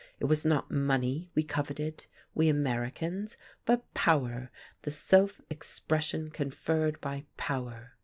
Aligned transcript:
It 0.19 0.25
was 0.25 0.43
not 0.43 0.71
money 0.71 1.29
we 1.35 1.43
coveted, 1.43 2.07
we 2.33 2.49
Americans, 2.49 3.37
but 3.65 3.93
power, 3.93 4.49
the 4.81 4.89
self 4.89 5.39
expression 5.51 6.31
conferred 6.31 6.99
by 7.01 7.25
power. 7.37 7.91